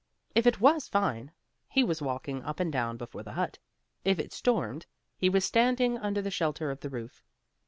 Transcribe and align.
If 0.33 0.47
it 0.47 0.59
was 0.59 0.87
fine, 0.87 1.31
he 1.69 1.83
was 1.83 2.01
walking 2.01 2.41
up 2.43 2.59
and 2.59 2.71
down 2.73 2.97
before 2.97 3.21
the 3.21 3.33
hut; 3.33 3.59
if 4.03 4.17
it 4.17 4.33
stormed, 4.33 4.87
he 5.15 5.29
was 5.29 5.45
standing 5.45 5.99
under 5.99 6.23
the 6.23 6.31
shelter 6.31 6.71
of 6.71 6.79
the 6.79 6.89
roof. 6.89 7.21